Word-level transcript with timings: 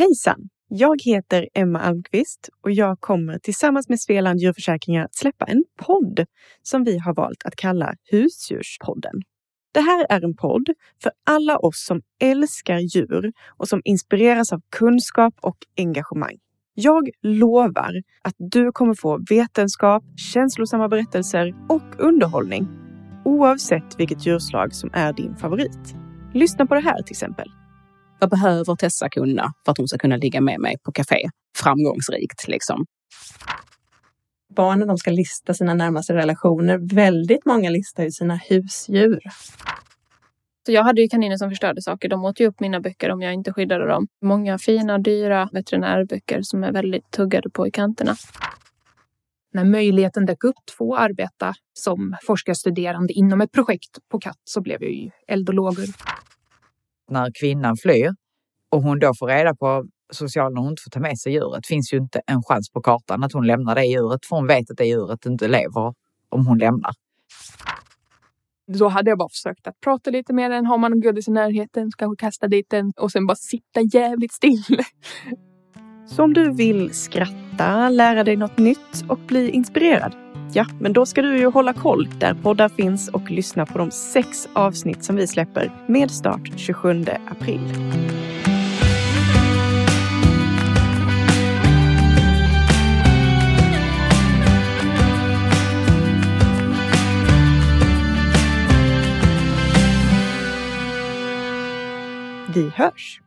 Hejsan! 0.00 0.48
Jag 0.68 1.02
heter 1.04 1.48
Emma 1.54 1.78
Almqvist 1.78 2.48
och 2.60 2.70
jag 2.70 3.00
kommer 3.00 3.38
tillsammans 3.38 3.88
med 3.88 4.00
Svealand 4.00 4.40
djurförsäkringar 4.40 5.04
att 5.04 5.14
släppa 5.14 5.44
en 5.44 5.64
podd 5.78 6.26
som 6.62 6.84
vi 6.84 6.98
har 6.98 7.14
valt 7.14 7.42
att 7.44 7.56
kalla 7.56 7.94
Husdjurspodden. 8.10 9.12
Det 9.72 9.80
här 9.80 10.06
är 10.08 10.24
en 10.24 10.36
podd 10.36 10.68
för 11.02 11.12
alla 11.26 11.58
oss 11.58 11.84
som 11.86 12.00
älskar 12.20 12.78
djur 12.78 13.32
och 13.56 13.68
som 13.68 13.80
inspireras 13.84 14.52
av 14.52 14.60
kunskap 14.76 15.34
och 15.40 15.58
engagemang. 15.76 16.38
Jag 16.74 17.10
lovar 17.22 18.02
att 18.22 18.34
du 18.38 18.72
kommer 18.72 18.94
få 18.94 19.20
vetenskap, 19.30 20.04
känslosamma 20.16 20.88
berättelser 20.88 21.54
och 21.68 21.82
underhållning 21.98 22.68
oavsett 23.24 23.98
vilket 23.98 24.26
djurslag 24.26 24.74
som 24.74 24.90
är 24.92 25.12
din 25.12 25.36
favorit. 25.36 25.94
Lyssna 26.34 26.66
på 26.66 26.74
det 26.74 26.80
här 26.80 27.02
till 27.02 27.12
exempel. 27.12 27.48
Vad 28.20 28.30
behöver 28.30 28.76
Tessa 28.76 29.08
kunna 29.08 29.52
för 29.64 29.72
att 29.72 29.78
hon 29.78 29.88
ska 29.88 29.98
kunna 29.98 30.16
ligga 30.16 30.40
med 30.40 30.60
mig 30.60 30.76
på 30.84 30.92
café 30.92 31.28
framgångsrikt 31.58 32.48
liksom? 32.48 32.84
Barnen 34.56 34.88
de 34.88 34.98
ska 34.98 35.10
lista 35.10 35.54
sina 35.54 35.74
närmaste 35.74 36.14
relationer. 36.14 36.94
Väldigt 36.94 37.46
många 37.46 37.70
listar 37.70 38.02
ju 38.02 38.10
sina 38.10 38.36
husdjur. 38.36 39.20
Så 40.66 40.72
jag 40.72 40.84
hade 40.84 41.02
ju 41.02 41.08
kaniner 41.08 41.36
som 41.36 41.50
förstörde 41.50 41.82
saker. 41.82 42.08
De 42.08 42.24
åt 42.24 42.40
ju 42.40 42.46
upp 42.46 42.60
mina 42.60 42.80
böcker 42.80 43.10
om 43.10 43.22
jag 43.22 43.34
inte 43.34 43.52
skyddade 43.52 43.88
dem. 43.88 44.06
Många 44.22 44.58
fina, 44.58 44.98
dyra 44.98 45.48
veterinärböcker 45.52 46.42
som 46.42 46.64
är 46.64 46.72
väldigt 46.72 47.10
tuggade 47.10 47.50
på 47.50 47.66
i 47.68 47.70
kanterna. 47.70 48.16
När 49.52 49.64
möjligheten 49.64 50.26
dök 50.26 50.44
upp 50.44 50.56
att 50.66 50.70
få 50.70 50.96
arbeta 50.96 51.54
som 51.72 52.16
forskarstuderande 52.22 53.12
inom 53.12 53.40
ett 53.40 53.52
projekt 53.52 53.98
på 54.10 54.18
katt 54.18 54.40
så 54.44 54.60
blev 54.60 54.82
jag 54.82 54.92
ju 54.92 55.10
eld 55.28 55.48
och 55.48 55.54
lågor. 55.54 55.86
När 57.10 57.30
kvinnan 57.40 57.76
flyr 57.76 58.10
och 58.70 58.82
hon 58.82 58.98
då 58.98 59.12
får 59.18 59.26
reda 59.26 59.54
på 59.54 59.84
social 60.12 60.54
när 60.54 60.60
hon 60.60 60.70
inte 60.70 60.82
får 60.82 60.90
ta 60.90 61.00
med 61.00 61.18
sig 61.18 61.32
djuret 61.32 61.66
finns 61.66 61.92
ju 61.92 61.96
inte 61.96 62.20
en 62.26 62.42
chans 62.42 62.70
på 62.70 62.82
kartan 62.82 63.24
att 63.24 63.32
hon 63.32 63.46
lämnar 63.46 63.74
det 63.74 63.84
djuret 63.84 64.26
för 64.28 64.36
hon 64.36 64.46
vet 64.46 64.70
att 64.70 64.76
det 64.76 64.84
djuret 64.84 65.26
inte 65.26 65.48
lever 65.48 65.94
om 66.28 66.46
hon 66.46 66.58
lämnar. 66.58 66.92
Då 68.78 68.88
hade 68.88 69.10
jag 69.10 69.18
bara 69.18 69.28
försökt 69.28 69.66
att 69.66 69.80
prata 69.80 70.10
lite 70.10 70.32
med 70.32 70.50
den. 70.50 70.66
Har 70.66 70.78
man 70.78 70.92
en 70.92 71.00
godis 71.00 71.28
i 71.28 71.30
närheten 71.30 71.90
så 71.90 71.96
kanske 71.96 72.24
kasta 72.26 72.48
dit 72.48 72.70
den 72.70 72.92
och 72.96 73.12
sen 73.12 73.26
bara 73.26 73.36
sitta 73.36 73.80
jävligt 73.92 74.32
still. 74.32 74.64
Så 76.06 76.22
om 76.24 76.34
du 76.34 76.52
vill 76.52 76.94
skratta, 76.94 77.88
lära 77.88 78.24
dig 78.24 78.36
något 78.36 78.58
nytt 78.58 79.04
och 79.08 79.18
bli 79.18 79.50
inspirerad, 79.50 80.14
ja, 80.56 80.66
men 80.78 80.92
då 80.92 81.06
ska 81.06 81.22
du 81.22 81.38
ju 81.38 81.46
hålla 81.46 81.72
koll 81.72 82.08
där 82.18 82.34
poddar 82.34 82.68
finns 82.68 83.08
och 83.08 83.30
lyssna 83.30 83.66
på 83.66 83.78
de 83.78 83.90
sex 83.90 84.48
avsnitt 84.52 85.04
som 85.04 85.16
vi 85.16 85.26
släpper 85.26 85.72
med 85.86 86.10
start 86.10 86.50
27 86.56 87.04
april. 87.30 87.60
Vi 102.54 102.70
hörs! 102.74 103.20